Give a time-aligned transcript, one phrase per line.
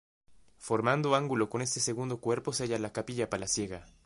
[0.57, 3.85] Formando ángulo con este segundo cuerpo se haya la capilla palaciega.